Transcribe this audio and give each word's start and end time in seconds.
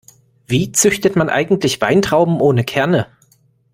Wie 0.47 0.71
züchtet 0.71 1.15
man 1.15 1.29
eigentlich 1.29 1.79
Weintrauben 1.79 2.41
ohne 2.41 2.63
Kerne? 2.63 3.05